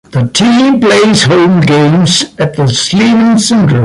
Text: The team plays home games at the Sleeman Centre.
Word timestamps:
The 0.09 0.27
team 0.33 0.79
plays 0.81 1.25
home 1.25 1.61
games 1.61 2.23
at 2.39 2.55
the 2.55 2.65
Sleeman 2.67 3.37
Centre. 3.37 3.79